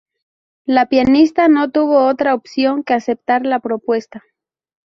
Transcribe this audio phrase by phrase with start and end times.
[0.65, 4.23] La pianista no tuvo otra opción que aceptar la propuesta.